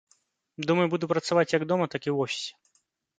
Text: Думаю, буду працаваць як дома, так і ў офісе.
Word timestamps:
Думаю, 0.69 0.87
буду 0.93 1.09
працаваць 1.11 1.51
як 1.57 1.63
дома, 1.73 1.85
так 1.97 2.01
і 2.09 2.13
ў 2.15 2.31
офісе. 2.31 2.51